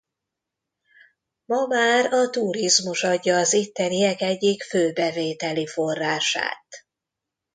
[1.45, 6.67] Ma már a turizmus adja az itteniek egyik fő bevételi forrását.